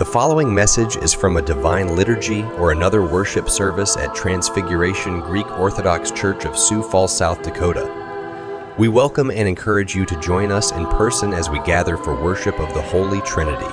[0.00, 5.46] The following message is from a divine liturgy or another worship service at Transfiguration Greek
[5.58, 8.74] Orthodox Church of Sioux Falls, South Dakota.
[8.78, 12.58] We welcome and encourage you to join us in person as we gather for worship
[12.58, 13.68] of the Holy Trinity.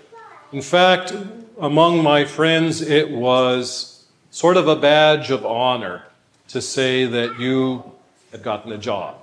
[0.51, 1.13] In fact,
[1.59, 6.05] among my friends, it was sort of a badge of honor
[6.47, 7.83] to say that you
[8.31, 9.15] had gotten a job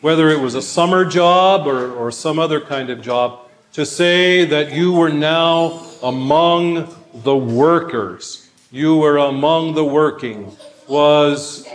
[0.00, 3.40] whether it was a summer job or, or some other kind of job,
[3.72, 10.56] to say that you were now among the workers, you were among the working,
[10.88, 11.68] was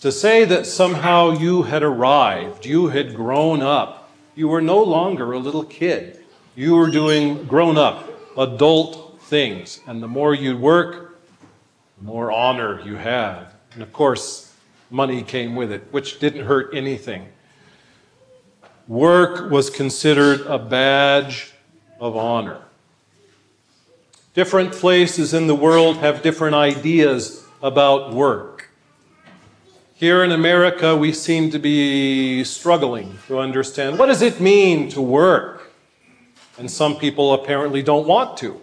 [0.00, 4.10] to say that somehow you had arrived, you had grown up.
[4.36, 6.24] You were no longer a little kid.
[6.54, 9.80] You were doing grown up, adult things.
[9.88, 11.18] And the more you work,
[11.98, 13.46] the more honor you had.
[13.72, 14.54] And of course,
[14.90, 17.26] money came with it, which didn't hurt anything.
[18.88, 21.52] Work was considered a badge
[22.00, 22.62] of honor.
[24.32, 28.70] Different places in the world have different ideas about work.
[29.92, 35.02] Here in America, we seem to be struggling to understand what does it mean to
[35.02, 35.70] work?
[36.56, 38.58] And some people apparently don't want to.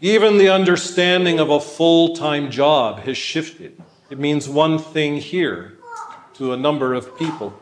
[0.00, 3.82] Even the understanding of a full time job has shifted.
[4.10, 5.78] It means one thing here
[6.34, 7.58] to a number of people.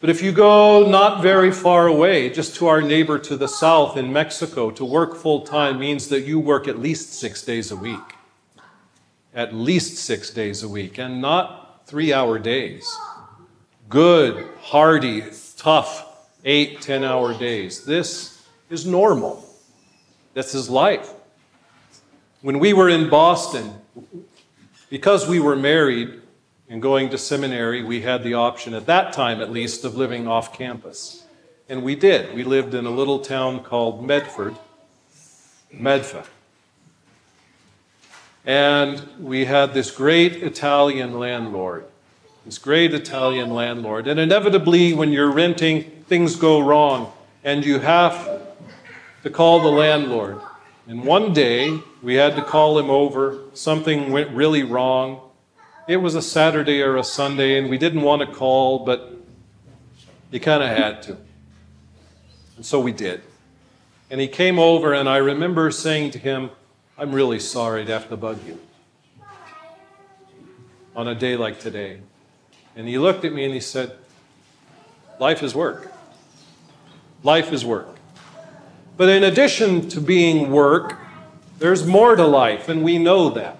[0.00, 3.96] But if you go not very far away, just to our neighbor to the south
[3.96, 7.76] in Mexico, to work full time means that you work at least six days a
[7.76, 8.14] week.
[9.34, 12.86] At least six days a week, and not three hour days.
[13.88, 15.24] Good, hardy,
[15.56, 17.84] tough, eight, ten hour days.
[17.84, 19.44] This is normal.
[20.34, 21.10] This is life.
[22.42, 23.72] When we were in Boston,
[24.90, 26.20] because we were married,
[26.68, 30.26] and going to seminary, we had the option, at that time at least, of living
[30.26, 31.24] off campus.
[31.68, 32.34] And we did.
[32.34, 34.56] We lived in a little town called Medford,
[35.72, 36.26] Medfa.
[38.44, 41.84] And we had this great Italian landlord,
[42.44, 44.06] this great Italian landlord.
[44.06, 47.12] And inevitably, when you're renting, things go wrong,
[47.42, 48.40] and you have
[49.24, 50.40] to call the landlord.
[50.88, 53.40] And one day, we had to call him over.
[53.54, 55.25] Something went really wrong
[55.88, 59.12] it was a Saturday or a Sunday, and we didn't want to call, but
[60.30, 61.16] you kind of had to.
[62.56, 63.22] And so we did.
[64.10, 66.50] And he came over, and I remember saying to him,
[66.98, 68.58] I'm really sorry to have to bug you
[70.94, 72.00] on a day like today.
[72.74, 73.92] And he looked at me and he said,
[75.18, 75.92] Life is work.
[77.22, 77.96] Life is work.
[78.96, 80.98] But in addition to being work,
[81.58, 83.58] there's more to life, and we know that.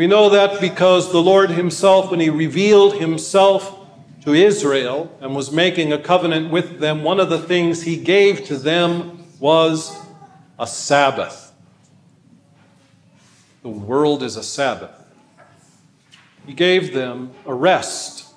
[0.00, 3.86] We know that because the Lord Himself, when He revealed Himself
[4.22, 8.46] to Israel and was making a covenant with them, one of the things He gave
[8.46, 9.94] to them was
[10.58, 11.52] a Sabbath.
[13.60, 15.04] The world is a Sabbath.
[16.46, 18.32] He gave them a rest.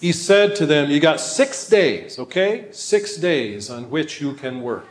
[0.00, 2.68] He said to them, You got six days, okay?
[2.70, 4.88] Six days on which you can work.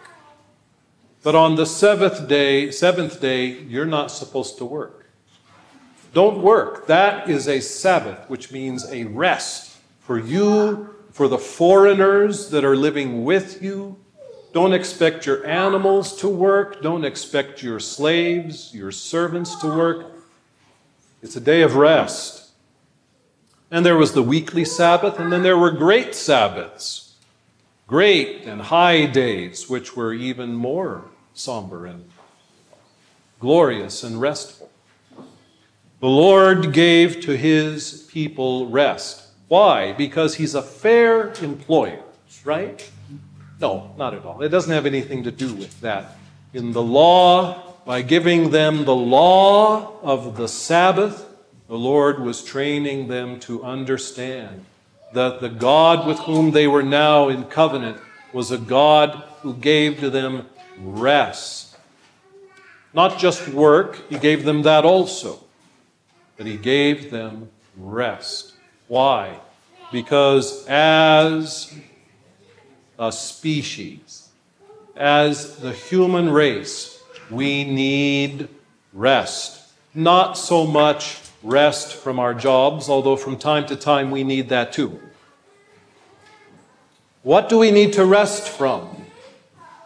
[1.23, 5.04] But on the seventh day, seventh day, you're not supposed to work.
[6.15, 6.87] Don't work.
[6.87, 12.77] That is a Sabbath, which means a rest for you, for the foreigners that are
[12.77, 13.97] living with you.
[14.53, 16.81] Don't expect your animals to work.
[16.81, 20.05] Don't expect your slaves, your servants to work.
[21.21, 22.51] It's a day of rest.
[23.69, 27.15] And there was the weekly Sabbath, and then there were great Sabbaths,
[27.87, 31.03] great and high days, which were even more
[31.33, 32.09] somber and
[33.41, 34.64] glorious and restful.
[36.05, 39.23] The Lord gave to his people rest.
[39.47, 39.91] Why?
[39.93, 42.03] Because he's a fair employer,
[42.43, 42.87] right?
[43.59, 44.43] No, not at all.
[44.43, 46.15] It doesn't have anything to do with that.
[46.53, 51.25] In the law, by giving them the law of the Sabbath,
[51.67, 54.63] the Lord was training them to understand
[55.11, 57.97] that the God with whom they were now in covenant
[58.31, 60.47] was a God who gave to them
[60.77, 61.75] rest.
[62.93, 65.44] Not just work, He gave them that also
[66.37, 68.53] but he gave them rest.
[68.87, 69.39] Why?
[69.91, 71.73] Because as
[72.99, 74.29] a species,
[74.95, 78.47] as the human race, we need
[78.93, 79.61] rest.
[79.93, 84.73] Not so much rest from our jobs, although from time to time we need that
[84.73, 84.99] too.
[87.23, 89.05] What do we need to rest from?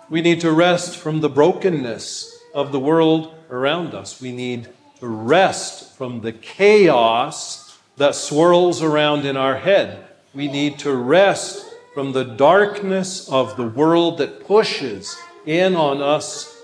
[0.10, 4.20] We need to rest from the brokenness of the world around us.
[4.20, 4.68] We need
[5.00, 10.06] to rest from the chaos that swirls around in our head.
[10.34, 16.56] We need to rest from the darkness of the world that pushes in on us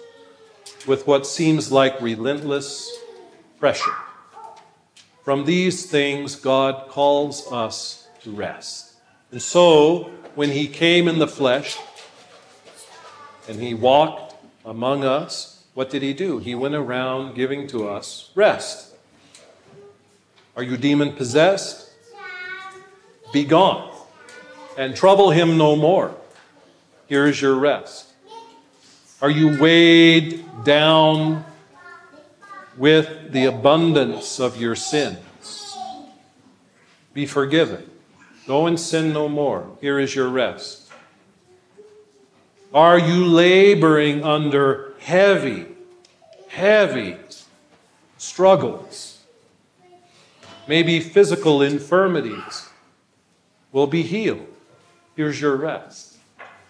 [0.85, 2.91] with what seems like relentless
[3.59, 3.95] pressure.
[5.23, 8.93] From these things, God calls us to rest.
[9.31, 11.77] And so, when He came in the flesh
[13.47, 16.39] and He walked among us, what did He do?
[16.39, 18.95] He went around giving to us rest.
[20.55, 21.91] Are you demon possessed?
[23.31, 23.91] Be gone
[24.77, 26.15] and trouble Him no more.
[27.07, 28.13] Here is your rest.
[29.21, 31.45] Are you weighed down
[32.77, 35.19] with the abundance of your sins?
[37.13, 37.89] Be forgiven.
[38.47, 39.77] Go and sin no more.
[39.81, 40.91] Here is your rest.
[42.73, 45.67] Are you laboring under heavy,
[46.49, 47.15] heavy
[48.17, 49.21] struggles?
[50.67, 52.69] Maybe physical infirmities
[53.71, 54.47] will be healed.
[55.15, 56.17] Here's your rest.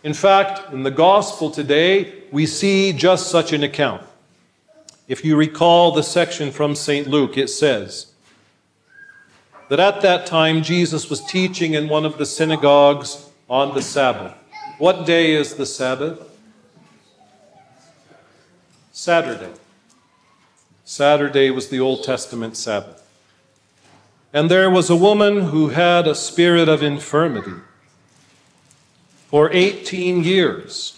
[0.03, 4.03] In fact, in the gospel today, we see just such an account.
[5.07, 7.07] If you recall the section from St.
[7.07, 8.07] Luke, it says
[9.69, 14.33] that at that time Jesus was teaching in one of the synagogues on the Sabbath.
[14.77, 16.34] What day is the Sabbath?
[18.97, 19.51] Saturday.
[20.85, 23.05] Saturday was the Old Testament Sabbath.
[24.31, 27.59] And there was a woman who had a spirit of infirmity
[29.27, 30.97] for 18 years.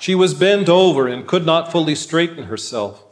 [0.00, 3.04] She was bent over and could not fully straighten herself.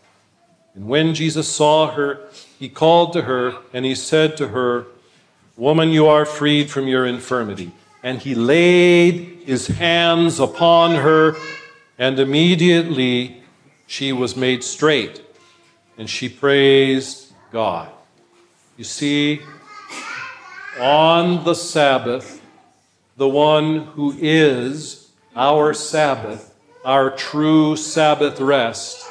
[0.75, 2.19] And when Jesus saw her,
[2.58, 4.87] he called to her and he said to her,
[5.56, 7.70] Woman, you are freed from your infirmity.
[8.02, 11.37] And he laid his hands upon her,
[11.97, 13.44] and immediately
[13.87, 15.23] she was made straight,
[15.99, 17.91] and she praised God.
[18.77, 19.41] You see,
[20.81, 22.43] on the Sabbath,
[23.17, 26.55] the one who is our Sabbath,
[26.85, 29.07] our true Sabbath rest,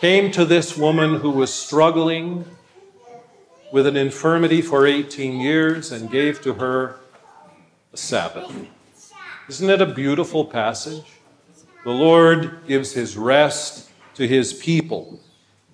[0.00, 2.44] came to this woman who was struggling
[3.72, 6.96] with an infirmity for 18 years and gave to her
[7.92, 8.50] a Sabbath.
[9.48, 11.04] Isn't it a beautiful passage?
[11.84, 15.20] The Lord gives his rest to his people.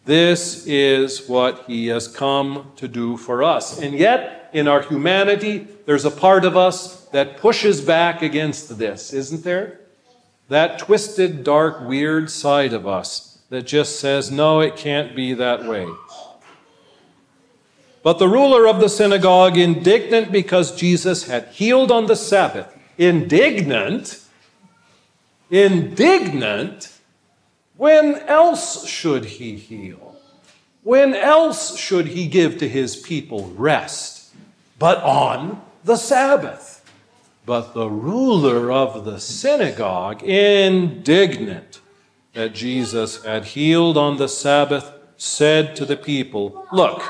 [0.04, 3.80] This is what he has come to do for us.
[3.80, 9.12] And yet, in our humanity, there's a part of us that pushes back against this,
[9.12, 9.80] isn't there?
[10.48, 15.64] That twisted, dark, weird side of us that just says, no, it can't be that
[15.64, 15.88] way.
[18.02, 24.20] But the ruler of the synagogue, indignant because Jesus had healed on the Sabbath, indignant,
[25.50, 26.92] indignant,
[27.76, 30.16] when else should he heal?
[30.82, 34.14] When else should he give to his people rest?
[34.78, 36.84] but on the Sabbath.
[37.46, 41.80] But the ruler of the synagogue, indignant
[42.32, 47.02] that Jesus had healed on the Sabbath, said to the people, Look,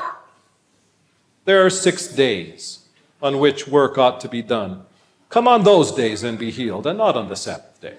[1.45, 2.79] there are six days
[3.21, 4.85] on which work ought to be done.
[5.29, 7.97] Come on those days and be healed, and not on the Sabbath day.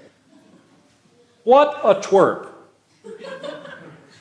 [1.46, 2.48] What a twerp.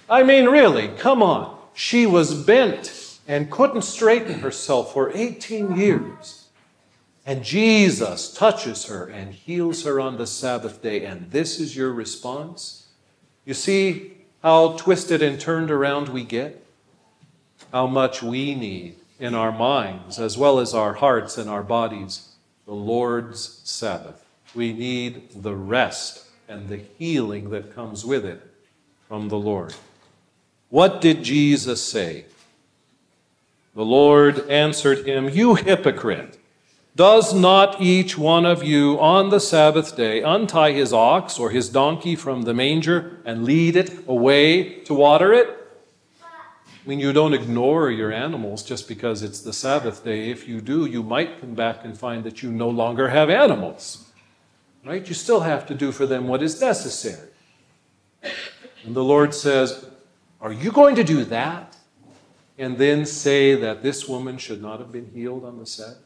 [0.07, 1.57] I mean, really, come on.
[1.73, 6.49] She was bent and couldn't straighten herself for 18 years.
[7.25, 11.03] And Jesus touches her and heals her on the Sabbath day.
[11.03, 12.89] And this is your response?
[13.43, 16.63] You see how twisted and turned around we get?
[17.71, 22.33] How much we need in our minds, as well as our hearts and our bodies,
[22.67, 24.23] the Lord's Sabbath.
[24.53, 28.41] We need the rest and the healing that comes with it
[29.07, 29.73] from the Lord.
[30.69, 32.25] What did Jesus say?
[33.75, 36.37] The Lord answered him, You hypocrite!
[36.95, 41.67] Does not each one of you on the Sabbath day untie his ox or his
[41.67, 45.49] donkey from the manger and lead it away to water it?
[46.21, 50.29] I mean, you don't ignore your animals just because it's the Sabbath day.
[50.29, 54.09] If you do, you might come back and find that you no longer have animals.
[54.85, 55.07] Right?
[55.07, 57.29] You still have to do for them what is necessary.
[58.83, 59.85] And the Lord says,
[60.39, 61.75] Are you going to do that?
[62.57, 65.97] and then say that this woman should not have been healed on the Sabbath?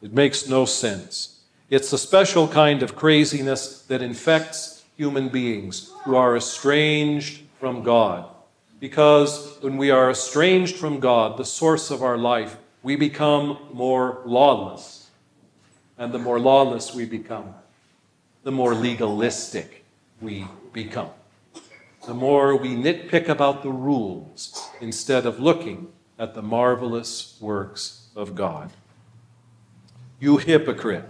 [0.00, 1.40] It makes no sense.
[1.68, 8.28] It's a special kind of craziness that infects human beings who are estranged from God.
[8.80, 14.22] Because when we are estranged from God, the source of our life, we become more
[14.24, 15.07] lawless.
[15.98, 17.54] And the more lawless we become,
[18.44, 19.84] the more legalistic
[20.20, 21.10] we become.
[22.06, 28.34] The more we nitpick about the rules instead of looking at the marvelous works of
[28.34, 28.70] God.
[30.20, 31.04] You hypocrite!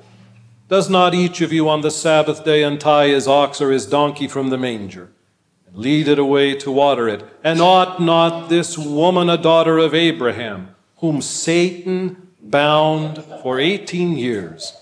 [0.69, 4.27] Does not each of you on the Sabbath day untie his ox or his donkey
[4.27, 5.11] from the manger?
[5.69, 7.25] and lead it away to water it.
[7.45, 14.81] And ought not this woman, a daughter of Abraham, whom Satan bound for 18 years,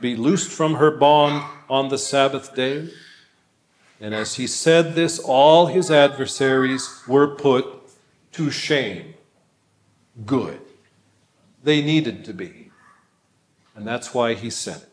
[0.00, 2.90] be loosed from her bond on the Sabbath day?
[4.00, 7.66] And as he said this, all his adversaries were put
[8.32, 9.14] to shame.
[10.24, 10.60] Good.
[11.64, 12.70] They needed to be.
[13.74, 14.88] And that's why he said it.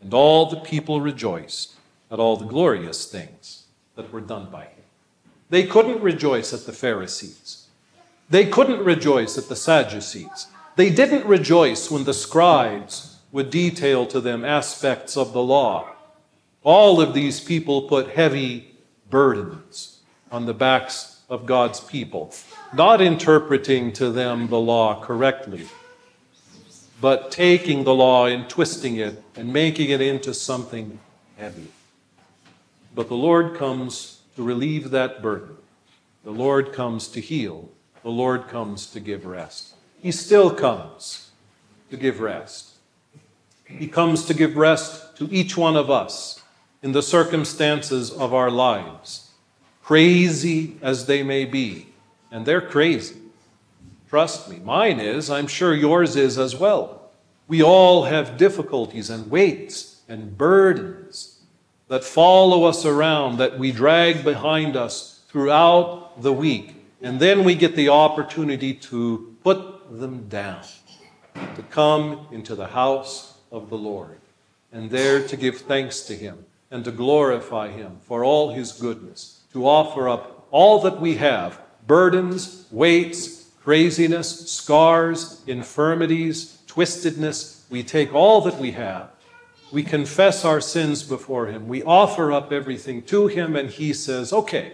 [0.00, 1.74] And all the people rejoiced
[2.10, 3.64] at all the glorious things
[3.96, 4.84] that were done by him.
[5.50, 7.66] They couldn't rejoice at the Pharisees.
[8.30, 10.46] They couldn't rejoice at the Sadducees.
[10.78, 15.90] They didn't rejoice when the scribes would detail to them aspects of the law.
[16.62, 18.76] All of these people put heavy
[19.10, 22.32] burdens on the backs of God's people,
[22.72, 25.66] not interpreting to them the law correctly,
[27.00, 31.00] but taking the law and twisting it and making it into something
[31.36, 31.72] heavy.
[32.94, 35.56] But the Lord comes to relieve that burden.
[36.22, 37.68] The Lord comes to heal.
[38.04, 39.74] The Lord comes to give rest.
[40.00, 41.30] He still comes
[41.90, 42.76] to give rest.
[43.64, 46.42] He comes to give rest to each one of us
[46.82, 49.30] in the circumstances of our lives,
[49.82, 51.88] crazy as they may be.
[52.30, 53.16] And they're crazy.
[54.08, 55.28] Trust me, mine is.
[55.28, 57.10] I'm sure yours is as well.
[57.46, 61.40] We all have difficulties and weights and burdens
[61.88, 66.74] that follow us around, that we drag behind us throughout the week.
[67.00, 70.62] And then we get the opportunity to put them down,
[71.34, 74.18] to come into the house of the Lord,
[74.72, 79.40] and there to give thanks to Him and to glorify Him for all His goodness,
[79.52, 87.62] to offer up all that we have burdens, weights, craziness, scars, infirmities, twistedness.
[87.70, 89.10] We take all that we have
[89.70, 91.68] we confess our sins before Him.
[91.68, 94.72] We offer up everything to Him, and He says, Okay,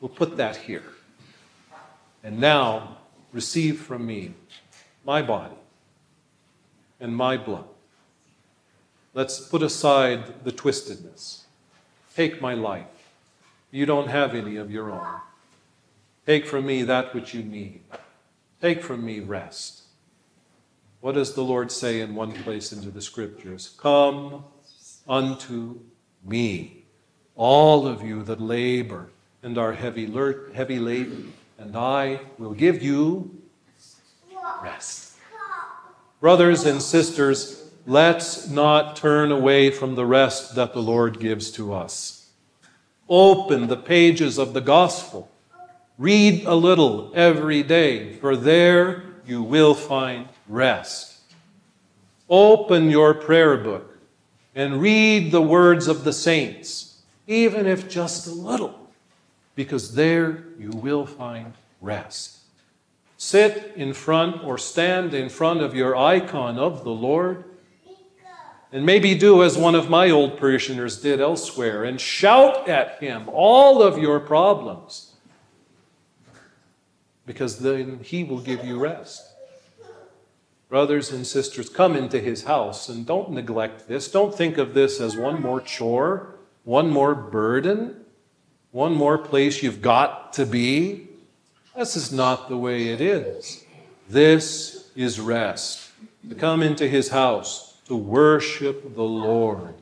[0.00, 0.84] we'll put that here.
[2.22, 2.98] And now
[3.34, 4.32] receive from me
[5.04, 5.56] my body
[7.00, 7.66] and my blood.
[9.12, 11.42] Let's put aside the twistedness.
[12.14, 12.86] Take my life.
[13.70, 15.20] You don't have any of your own.
[16.24, 17.80] Take from me that which you need.
[18.62, 19.82] Take from me rest.
[21.00, 23.74] What does the Lord say in one place into the scriptures?
[23.78, 24.44] Come
[25.06, 25.80] unto
[26.24, 26.84] me,
[27.36, 29.10] all of you that labor
[29.42, 30.06] and are heavy,
[30.54, 33.42] heavy laden, and I will give you
[34.62, 35.16] rest.
[36.20, 41.72] Brothers and sisters, let's not turn away from the rest that the Lord gives to
[41.72, 42.30] us.
[43.08, 45.30] Open the pages of the gospel.
[45.98, 51.18] Read a little every day, for there you will find rest.
[52.28, 53.98] Open your prayer book
[54.54, 58.83] and read the words of the saints, even if just a little,
[59.54, 62.38] because there you will find rest.
[63.16, 67.44] Sit in front or stand in front of your icon of the Lord.
[68.72, 73.28] And maybe do as one of my old parishioners did elsewhere and shout at him
[73.28, 75.12] all of your problems
[77.26, 79.32] because then he will give you rest.
[80.68, 84.10] Brothers and sisters, come into his house and don't neglect this.
[84.10, 86.34] Don't think of this as one more chore,
[86.64, 88.03] one more burden,
[88.74, 91.06] one more place you've got to be.
[91.76, 93.64] This is not the way it is.
[94.08, 95.90] This is rest.
[96.28, 99.74] To come into his house, to worship the Lord,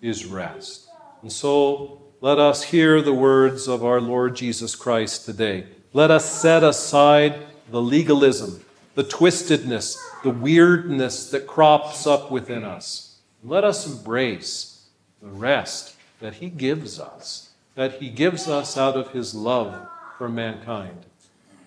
[0.00, 0.88] is rest.
[1.22, 5.66] And so let us hear the words of our Lord Jesus Christ today.
[5.92, 13.16] Let us set aside the legalism the twistedness, the weirdness that crops up within us.
[13.42, 14.86] Let us embrace
[15.22, 19.88] the rest that He gives us, that He gives us out of His love
[20.18, 21.06] for mankind,